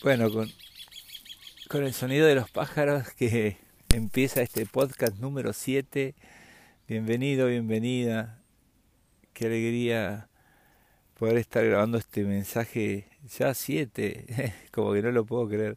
[0.00, 3.56] Bueno, con, el sonido de los pájaros que
[3.92, 6.14] empieza este podcast número 7.
[6.86, 8.38] Bienvenido, bienvenida.
[9.32, 10.28] Qué alegría
[11.18, 14.54] poder estar grabando este mensaje ya 7.
[14.70, 15.76] Como que no lo puedo creer.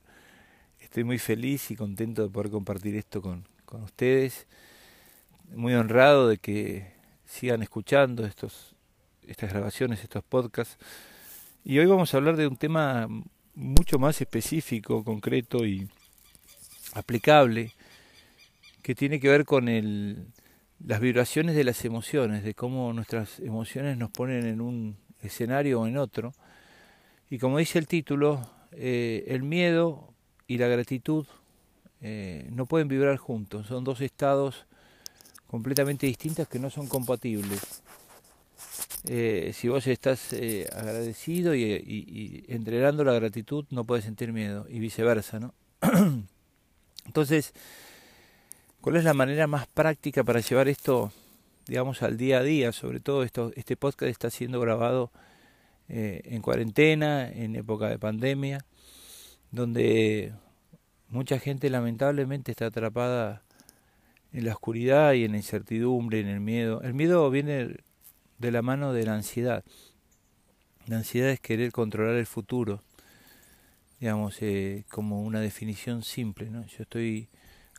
[0.79, 4.45] Estoy muy feliz y contento de poder compartir esto con, con ustedes.
[5.55, 6.93] Muy honrado de que
[7.25, 8.75] sigan escuchando estos,
[9.25, 10.77] estas grabaciones, estos podcasts.
[11.63, 13.07] Y hoy vamos a hablar de un tema
[13.55, 15.89] mucho más específico, concreto y
[16.93, 17.71] aplicable,
[18.81, 20.25] que tiene que ver con el,
[20.85, 25.87] las vibraciones de las emociones, de cómo nuestras emociones nos ponen en un escenario o
[25.87, 26.33] en otro.
[27.29, 30.13] Y como dice el título, eh, el miedo
[30.47, 31.25] y la gratitud
[32.01, 34.65] eh, no pueden vibrar juntos, son dos estados
[35.47, 37.83] completamente distintos que no son compatibles.
[39.07, 44.67] Eh, si vos estás eh, agradecido y, y, entregando la gratitud, no puedes sentir miedo,
[44.69, 45.55] y viceversa, ¿no?
[47.05, 47.53] Entonces,
[48.79, 51.11] ¿cuál es la manera más práctica para llevar esto,
[51.67, 52.71] digamos, al día a día?
[52.71, 55.11] Sobre todo esto, este podcast está siendo grabado
[55.89, 58.65] eh, en cuarentena, en época de pandemia,
[59.49, 60.31] donde
[61.09, 63.41] mucha gente lamentablemente está atrapada
[64.31, 66.81] en la oscuridad y en la incertidumbre, en el miedo.
[66.83, 67.77] El miedo viene
[68.41, 69.63] de la mano de la ansiedad.
[70.87, 72.81] La ansiedad es querer controlar el futuro,
[73.99, 76.49] digamos, eh, como una definición simple.
[76.49, 76.65] ¿no?
[76.65, 77.29] Yo estoy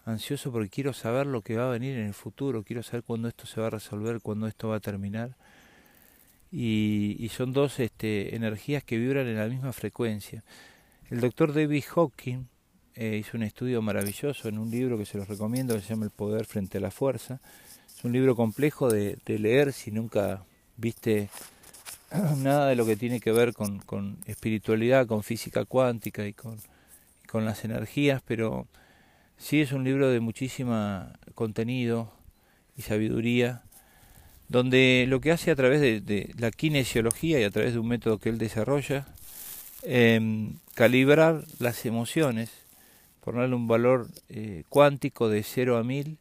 [0.05, 3.27] ansioso porque quiero saber lo que va a venir en el futuro, quiero saber cuándo
[3.27, 5.37] esto se va a resolver, cuándo esto va a terminar.
[6.53, 10.45] Y, son dos este, energías que vibran en la misma frecuencia.
[11.11, 12.45] El doctor David Hawking
[12.95, 16.05] eh, hizo un estudio maravilloso en un libro que se los recomiendo, que se llama
[16.05, 17.41] El Poder frente a la Fuerza.
[17.97, 20.45] Es un libro complejo de leer si nunca
[20.77, 21.29] viste
[22.39, 26.59] nada de lo que tiene que ver con, con espiritualidad, con física cuántica y con,
[27.29, 28.67] con las energías, pero
[29.39, 32.13] sí es un libro de muchísima contenido
[32.77, 33.63] y sabiduría,
[34.49, 37.89] donde lo que hace a través de, de la kinesiología y a través de un
[37.89, 39.07] método que él desarrolla,
[39.83, 42.51] eh, calibrar las emociones,
[43.21, 46.19] ponerle un valor eh, cuántico de 0 a 1000,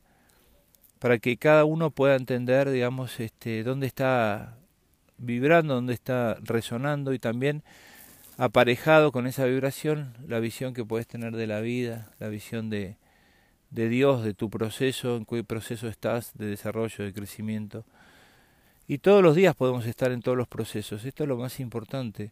[1.01, 4.59] para que cada uno pueda entender, digamos, este, dónde está
[5.17, 7.63] vibrando, dónde está resonando y también
[8.37, 12.97] aparejado con esa vibración la visión que puedes tener de la vida, la visión de,
[13.71, 17.83] de Dios, de tu proceso, en qué proceso estás de desarrollo, de crecimiento.
[18.87, 22.31] Y todos los días podemos estar en todos los procesos, esto es lo más importante.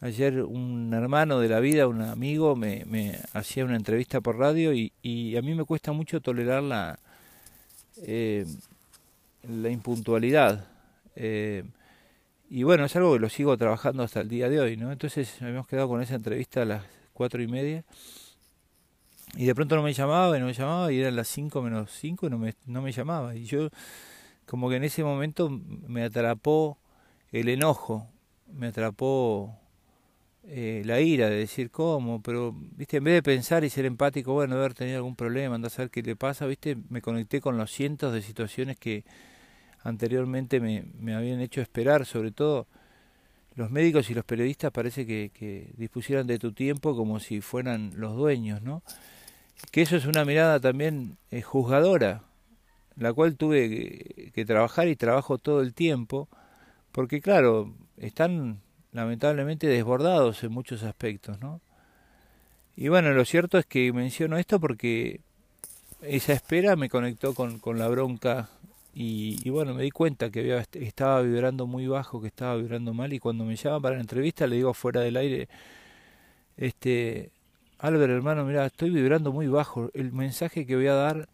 [0.00, 4.72] Ayer un hermano de la vida, un amigo, me, me hacía una entrevista por radio
[4.72, 7.00] y, y a mí me cuesta mucho tolerar la,
[7.98, 8.46] eh,
[9.42, 10.66] la impuntualidad.
[11.16, 11.64] Eh,
[12.48, 14.92] y bueno, es algo que lo sigo trabajando hasta el día de hoy, ¿no?
[14.92, 17.84] Entonces habíamos quedado con esa entrevista a las cuatro y media
[19.34, 21.90] y de pronto no me llamaba y no me llamaba y eran las cinco menos
[21.90, 23.34] cinco y no me, no me llamaba.
[23.34, 23.68] Y yo
[24.46, 26.78] como que en ese momento me atrapó
[27.30, 28.06] el enojo,
[28.52, 29.58] me atrapó
[30.44, 34.32] eh, la ira de decir cómo, pero viste, en vez de pensar y ser empático,
[34.32, 37.56] bueno, haber tenido algún problema, andar a saber qué le pasa, viste, me conecté con
[37.56, 39.04] los cientos de situaciones que
[39.84, 42.66] anteriormente me, me habían hecho esperar, sobre todo
[43.54, 47.92] los médicos y los periodistas parece que, que dispusieran de tu tiempo como si fueran
[47.96, 48.82] los dueños, ¿no?
[49.70, 52.24] Que eso es una mirada también eh, juzgadora,
[52.96, 56.28] la cual tuve que, que trabajar y trabajo todo el tiempo,
[56.90, 58.60] porque claro, están
[58.92, 61.60] lamentablemente desbordados en muchos aspectos, ¿no?
[62.76, 65.20] Y bueno, lo cierto es que menciono esto porque
[66.02, 68.48] esa espera me conectó con, con la bronca
[68.94, 73.18] y, bueno, me di cuenta que estaba vibrando muy bajo, que estaba vibrando mal y
[73.18, 75.48] cuando me llaman para la entrevista le digo fuera del aire,
[76.56, 77.30] este,
[77.78, 81.28] Álvaro hermano, mira, estoy vibrando muy bajo, el mensaje que voy a dar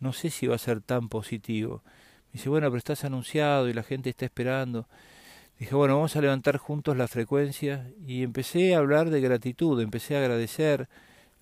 [0.00, 1.82] no sé si va a ser tan positivo.
[2.28, 4.86] Me dice, bueno, pero estás anunciado y la gente está esperando
[5.58, 10.16] dije, bueno, vamos a levantar juntos la frecuencia y empecé a hablar de gratitud, empecé
[10.16, 10.88] a agradecer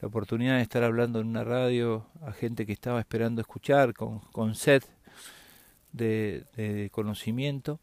[0.01, 4.19] la oportunidad de estar hablando en una radio a gente que estaba esperando escuchar con,
[4.33, 4.83] con sed
[5.93, 7.81] de, de conocimiento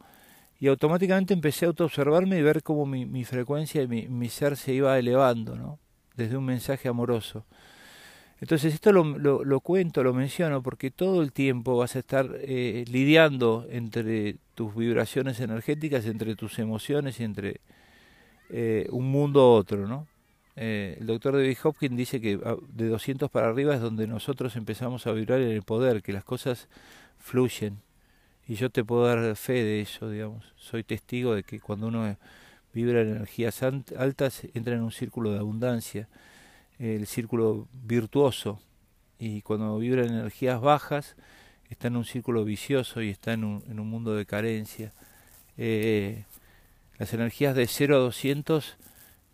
[0.59, 4.57] y automáticamente empecé a autoobservarme y ver cómo mi, mi frecuencia y mi, mi, ser
[4.57, 5.79] se iba elevando, ¿no?
[6.15, 7.45] Desde un mensaje amoroso.
[8.41, 9.03] Entonces esto lo,
[9.43, 14.73] lo, cuento, lo menciono, porque todo el tiempo vas a estar eh, lidiando entre tus
[14.73, 17.59] vibraciones energéticas, entre tus emociones y entre
[18.49, 20.07] eh, un mundo u otro, ¿no?
[20.55, 24.55] Eh, el doctor David Hopkins dice que ah, de 200 para arriba es donde nosotros
[24.55, 26.69] empezamos a vibrar en el poder, que las cosas
[27.17, 27.79] fluyen.
[28.47, 30.53] Y yo te puedo dar fe de eso, digamos.
[30.57, 32.17] Soy testigo de que cuando uno
[32.73, 36.07] vibra en energías altas, entra en un círculo de abundancia,
[36.79, 38.59] el círculo virtuoso,
[39.19, 41.15] y cuando vibra en energías bajas,
[41.69, 44.93] está en un círculo vicioso y está en un, en un mundo de carencia.
[45.57, 46.23] Eh,
[46.97, 48.77] las energías de 0 a 200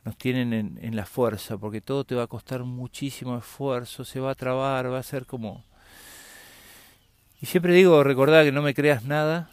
[0.03, 4.19] nos tienen en, en, la fuerza, porque todo te va a costar muchísimo esfuerzo, se
[4.19, 5.63] va a trabar, va a ser como...
[7.41, 9.51] Y siempre digo, recordad que no me creas nada,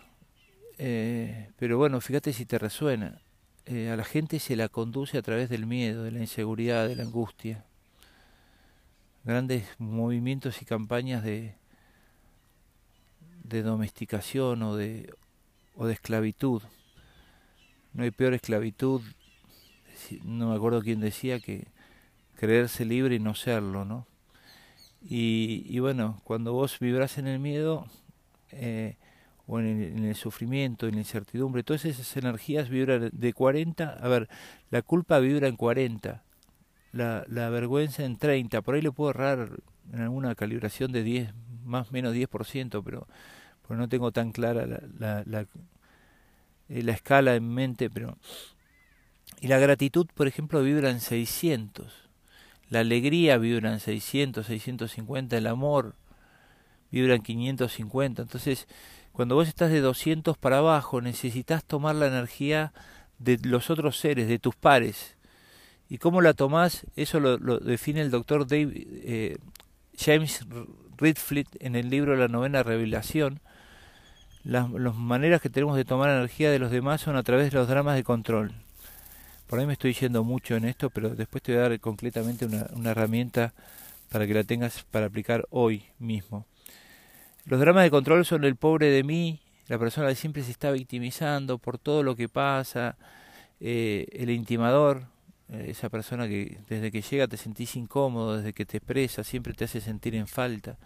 [0.78, 3.20] eh, pero bueno, fíjate si te resuena.
[3.66, 6.96] Eh, a la gente se la conduce a través del miedo, de la inseguridad, de
[6.96, 7.64] la angustia.
[9.24, 11.54] Grandes movimientos y campañas de,
[13.44, 15.14] de domesticación o de,
[15.74, 16.62] o de esclavitud.
[17.92, 19.02] No hay peor esclavitud,
[20.24, 21.68] no me acuerdo quién decía que
[22.36, 24.06] creerse libre y no serlo, ¿no?
[25.00, 27.86] Y, y bueno, cuando vos vibras en el miedo
[28.50, 28.96] eh,
[29.46, 33.98] o en el, en el, sufrimiento, en la incertidumbre, todas esas energías vibran de 40,
[34.00, 34.28] a ver,
[34.70, 36.22] la culpa vibra en 40,
[36.92, 39.50] la, la vergüenza en 30, por ahí le puedo errar
[39.92, 41.34] en alguna calibración de 10,
[41.64, 43.06] más o menos 10%, pero
[43.62, 45.46] porque no tengo tan clara la, la, la,
[46.68, 48.18] eh, la escala en mente, pero...
[49.40, 51.92] Y la gratitud, por ejemplo, vibra en 600.
[52.68, 55.36] La alegría vibra en 600, 650.
[55.36, 55.96] El amor
[56.92, 58.22] vibra en 550.
[58.22, 58.68] Entonces,
[59.12, 62.72] cuando vos estás de 200 para abajo, necesitas tomar la energía
[63.18, 65.16] de los otros seres, de tus pares.
[65.92, 66.86] ¿Y cómo la tomás?
[66.96, 69.36] Eso lo, define el doctor eh,
[69.98, 70.46] James
[70.96, 73.42] Ridfleet en el libro La novena revelación
[74.42, 77.68] las, maneras que tenemos de tomar energía de los demás son a través de los
[77.68, 78.54] dramas de control.
[79.46, 82.46] Por ahí me estoy yendo mucho en esto, pero después te voy a dar concretamente
[82.46, 83.52] una, herramienta
[84.10, 86.46] para que la tengas para aplicar hoy mismo.
[87.44, 90.70] Los dramas de control son el pobre de mí, la persona que siempre se está
[90.70, 92.96] victimizando por todo lo que pasa,
[93.60, 95.11] eh, el intimador,
[95.52, 99.64] esa persona que desde que llega te sentís incómodo, desde que te expresa siempre te
[99.64, 100.78] hace sentir en falta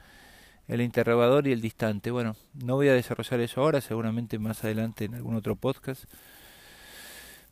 [0.68, 2.10] el interrogador y el distante.
[2.10, 6.04] Bueno, no voy a desarrollar eso ahora, seguramente más adelante en algún otro podcast.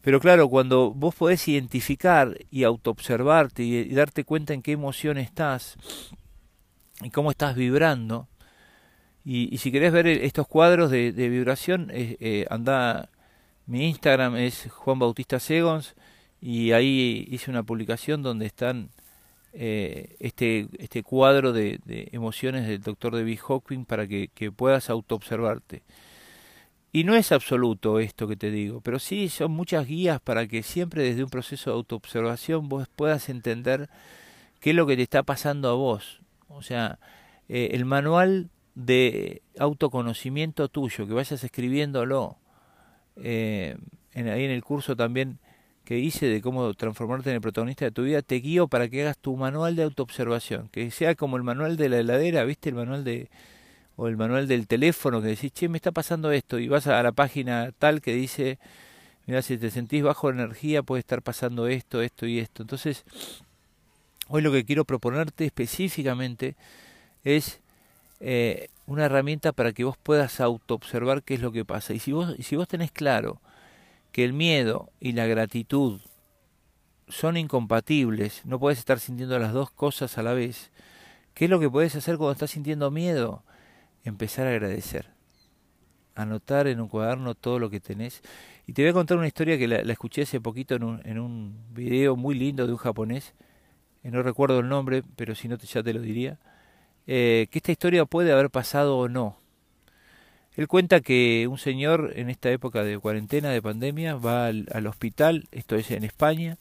[0.03, 5.17] Pero claro, cuando vos podés identificar y autoobservarte y, y darte cuenta en qué emoción
[5.17, 5.77] estás
[7.03, 8.29] y cómo estás vibrando,
[9.25, 13.09] y, si querés ver estos cuadros de, vibración, eh, eh, anda,
[13.67, 15.95] mi Instagram es Juan Bautista Segons
[16.45, 18.91] y ahí hice una publicación donde están
[19.55, 21.81] eh, este, este cuadro de,
[22.13, 25.83] emociones del doctor David Hawking para que, que puedas autoobservarte.
[26.93, 30.63] Y no es absoluto esto que te digo, pero sí son muchas guías para que
[30.63, 33.89] siempre desde un proceso de autoobservación vos puedas entender
[34.61, 36.21] qué es lo que te está pasando a vos.
[36.49, 36.99] O sea,
[37.49, 42.37] eh, el manual de autoconocimiento tuyo, que vayas escribiéndolo.
[43.17, 43.79] Eh,
[44.13, 45.39] en, ahí en el curso también
[45.85, 49.03] que hice de cómo transformarte en el protagonista de tu vida, te guío para que
[49.03, 52.71] hagas tu manual de autoobservación, que sea como el manual de la heladera, ¿viste?
[52.71, 53.29] El manual de
[53.97, 57.03] o el manual del teléfono que decís, "Che, me está pasando esto" y vas a
[57.03, 58.59] la página tal que dice,
[59.27, 63.05] "Mira, si te sentís bajo energía puede estar pasando esto, esto y esto." Entonces,
[64.29, 66.57] hoy lo que quiero proponerte específicamente
[67.25, 67.61] es
[68.21, 71.95] eh, una herramienta para que vos puedas autoobservar qué es lo que pasa.
[71.95, 73.41] Y si vos, y si vos tenés claro
[74.15, 76.01] que el miedo y la gratitud
[77.09, 80.71] son incompatibles, no puedes estar sintiendo las dos cosas a la vez.
[81.35, 83.43] ¿Qué es lo que puedes hacer cuando estás sintiendo miedo?
[84.05, 85.11] Empezar a agradecer.
[86.15, 88.23] Anotar en un cuaderno todo lo que tenés.
[88.69, 91.03] Y te voy a contar una historia que la, la escuché hace poquito en un,
[91.05, 93.35] en un video muy lindo de un japonés.
[94.05, 96.39] Eh, no recuerdo el nombre, pero si no te, ya te lo diría.
[97.09, 99.39] Eh, que esta historia puede haber pasado o no.
[100.57, 104.87] Él cuenta que un señor en esta época de cuarentena, de pandemia, va al, al,
[104.87, 106.59] hospital, esto es en España,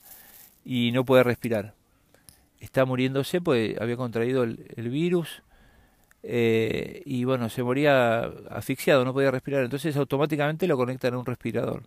[0.66, 1.74] y no puede respirar.
[2.60, 5.44] Está muriéndose porque había contraído el, virus
[6.24, 9.64] eh, y bueno, se moría asfixiado, no podía respirar.
[9.64, 11.84] Entonces automáticamente lo conectan a un respirador.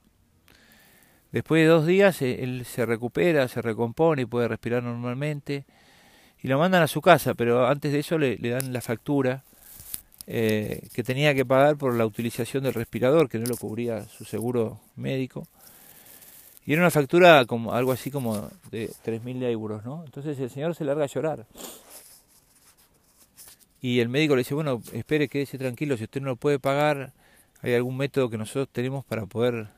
[1.32, 5.64] Después de dos días eh, él se recupera, se recompone y puede respirar normalmente.
[6.42, 9.42] Y lo mandan a su casa, pero antes de eso le dan la factura
[10.26, 14.24] eh, que tenía que pagar por la utilización del respirador, que no lo cubría su
[14.24, 15.46] seguro médico.
[16.64, 20.02] Y era una factura como algo así como de 3.000 euros, ¿no?
[20.04, 21.46] Entonces el señor se larga a llorar.
[23.80, 27.12] Y el médico le dice, bueno, espere, quédese tranquilo, si usted no lo puede pagar,
[27.62, 29.68] hay algún método que nosotros tenemos para poder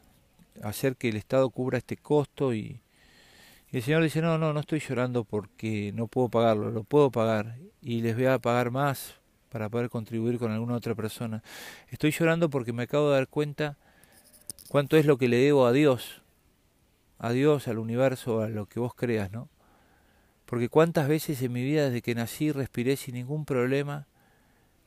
[0.63, 2.55] hacer que el Estado cubra este costo.
[2.55, 2.81] Y,
[3.71, 7.11] y el señor dice, no, no, no estoy llorando porque no puedo pagarlo, lo puedo
[7.11, 7.57] pagar.
[7.83, 11.43] Y les voy a pagar más para poder contribuir con alguna otra persona.
[11.89, 13.77] Estoy llorando porque me acabo de dar cuenta
[14.69, 16.23] cuánto es lo que le debo a Dios
[17.19, 19.49] a Dios, al universo, a lo que vos creas, ¿no?
[20.47, 24.07] Porque cuántas veces en mi vida desde que nací respiré sin ningún problema,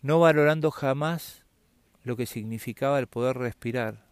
[0.01, 1.45] no valorando jamás
[2.03, 4.05] lo que significaba el poder respirar.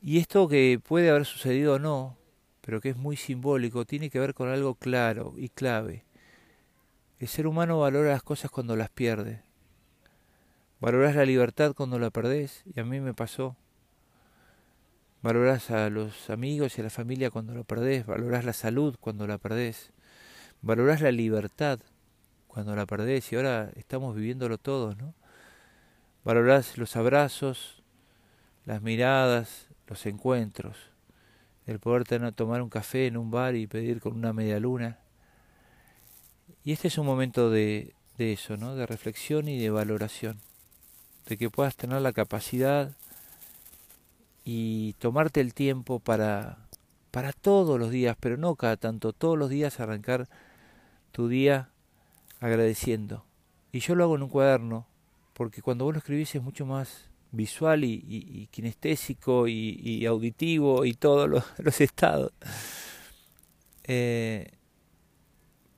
[0.00, 2.16] Y esto que puede haber sucedido o no,
[2.60, 6.04] pero que es muy simbólico, tiene que ver con algo claro y clave.
[7.20, 9.42] El ser humano valora las cosas cuando las pierde.
[10.80, 13.56] Valorás la libertad cuando la perdés, y a mí me pasó.
[15.22, 19.26] Valorás a los amigos y a la familia cuando la perdés, valorás la salud cuando
[19.26, 19.92] la perdés,
[20.60, 21.78] valorás la libertad
[22.48, 25.14] cuando la perdés, y ahora estamos viviéndolo todos, ¿no?
[26.24, 27.82] Valorás los abrazos,
[28.66, 30.76] las miradas, los encuentros,
[31.66, 34.98] el poder tomar un café en un bar y pedir con una media luna.
[36.64, 38.74] Y este es un momento de, de eso, ¿no?
[38.74, 40.40] De reflexión y de valoración,
[41.28, 42.92] de que puedas tener la capacidad
[44.44, 46.64] y tomarte el tiempo para
[47.14, 50.28] para todos los días, pero no cada tanto, todos los días arrancar
[51.12, 51.70] tu día
[52.40, 53.24] agradeciendo.
[53.70, 54.88] Y yo lo hago en un cuaderno,
[55.32, 61.28] porque cuando vos lo escribís es mucho más visual y, kinestésico y, auditivo y todos
[61.58, 62.32] los, estados.
[63.84, 64.50] Eh,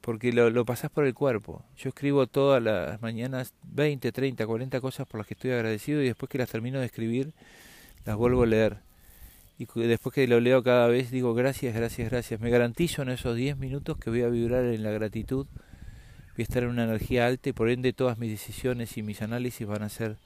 [0.07, 1.65] porque lo, lo pasás por el cuerpo.
[1.77, 6.07] Yo escribo todas las mañanas 20, 30, 40 cosas por las que estoy agradecido y
[6.07, 7.33] después que las termino de escribir,
[8.05, 8.77] las vuelvo a leer.
[9.59, 12.41] Y después que lo leo cada vez digo gracias, gracias, gracias.
[12.41, 16.43] Me garantizo en esos 10 minutos que voy a vibrar en la gratitud, voy a
[16.43, 19.83] estar en una energía alta y por ende todas mis decisiones y mis análisis van
[19.83, 20.19] a ser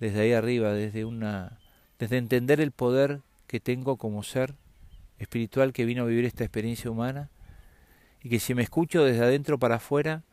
[0.00, 1.60] desde ahí arriba, desde una
[2.00, 4.52] desde entender el poder que tengo como ser
[5.20, 7.30] espiritual que vino a vivir esta experiencia humana
[8.24, 10.24] y que si me escucho desde adentro para afuera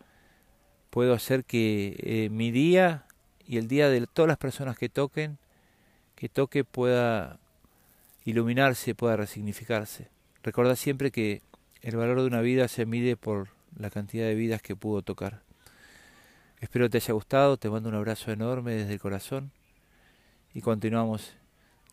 [0.89, 3.05] puedo hacer que eh, mi día
[3.45, 5.37] y el día de todas las personas que toquen
[6.15, 7.39] que toque pueda
[8.25, 10.09] iluminarse, pueda resignificarse.
[10.43, 11.41] Recuerda siempre que
[11.81, 15.41] el valor de una vida se mide por la cantidad de vidas que pudo tocar.
[16.59, 19.51] Espero te haya gustado, te mando un abrazo enorme desde el corazón
[20.53, 21.33] y continuamos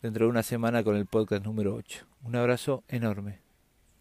[0.03, 2.07] dentro de una semana con el podcast número 8.
[2.25, 3.48] Un abrazo enorme.